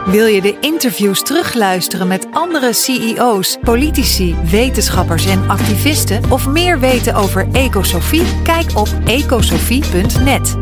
Wil 0.06 0.26
je 0.26 0.42
de 0.42 0.58
interviews 0.60 1.24
terugluisteren 1.24 2.08
met 2.08 2.28
andere 2.32 2.74
CEO's, 2.74 3.58
politici, 3.62 4.36
wetenschappers 4.36 5.26
en 5.26 5.50
activisten 5.50 6.32
of 6.32 6.48
meer 6.48 6.80
weten 6.80 7.16
over 7.16 7.48
Ecosofie? 7.52 8.42
Kijk 8.44 8.78
op 8.78 8.88
ecosofie.net. 9.06 10.56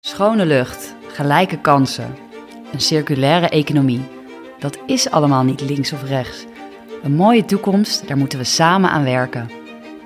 Schone 0.00 0.46
lucht, 0.46 0.94
gelijke 1.06 1.60
kansen, 1.60 2.25
een 2.72 2.80
circulaire 2.80 3.48
economie. 3.48 4.00
Dat 4.58 4.78
is 4.86 5.10
allemaal 5.10 5.44
niet 5.44 5.60
links 5.60 5.92
of 5.92 6.02
rechts. 6.08 6.44
Een 7.02 7.14
mooie 7.14 7.44
toekomst, 7.44 8.08
daar 8.08 8.16
moeten 8.16 8.38
we 8.38 8.44
samen 8.44 8.90
aan 8.90 9.04
werken. 9.04 9.50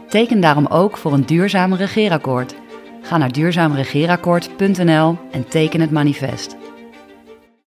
Teken 0.09 0.41
daarom 0.41 0.67
ook 0.67 0.97
voor 0.97 1.13
een 1.13 1.27
duurzaam 1.27 1.75
regeerakkoord. 1.75 2.55
Ga 3.03 3.17
naar 3.17 3.33
duurzaamregeerakkoord.nl 3.33 5.19
en 5.31 5.49
teken 5.49 5.81
het 5.81 5.91
manifest. 5.91 6.57